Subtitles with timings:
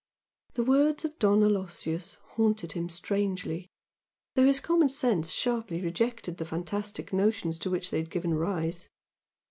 [0.55, 3.69] The words of Don Aloysius haunted him strangely,
[4.33, 8.89] though his common sense sharply rejected the fantastic notions to which they had given rise.